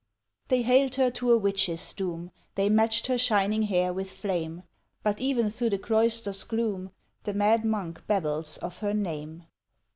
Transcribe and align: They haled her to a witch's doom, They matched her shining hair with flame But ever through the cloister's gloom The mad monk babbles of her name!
They 0.47 0.63
haled 0.63 0.95
her 0.95 1.11
to 1.11 1.31
a 1.31 1.37
witch's 1.37 1.93
doom, 1.93 2.31
They 2.55 2.69
matched 2.69 3.05
her 3.05 3.19
shining 3.19 3.61
hair 3.61 3.93
with 3.93 4.11
flame 4.11 4.63
But 5.03 5.21
ever 5.21 5.47
through 5.51 5.69
the 5.69 5.77
cloister's 5.77 6.43
gloom 6.43 6.89
The 7.21 7.35
mad 7.35 7.63
monk 7.63 8.07
babbles 8.07 8.57
of 8.57 8.79
her 8.79 8.95
name! 8.95 9.43